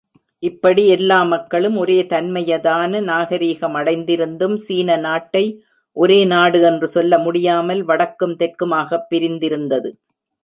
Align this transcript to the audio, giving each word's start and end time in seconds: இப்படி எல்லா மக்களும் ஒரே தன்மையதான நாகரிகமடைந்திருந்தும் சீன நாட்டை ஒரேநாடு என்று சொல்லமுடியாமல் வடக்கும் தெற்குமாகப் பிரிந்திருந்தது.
இப்படி 0.39 0.87
எல்லா 0.87 1.23
மக்களும் 1.23 1.77
ஒரே 1.77 2.03
தன்மையதான 2.03 3.01
நாகரிகமடைந்திருந்தும் 3.01 4.55
சீன 4.55 4.97
நாட்டை 4.97 5.63
ஒரேநாடு 5.97 6.61
என்று 6.61 6.89
சொல்லமுடியாமல் 6.93 7.81
வடக்கும் 7.81 8.35
தெற்குமாகப் 8.35 9.09
பிரிந்திருந்தது. 9.09 9.99